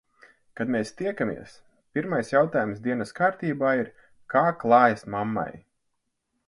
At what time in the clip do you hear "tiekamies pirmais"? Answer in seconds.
1.01-2.33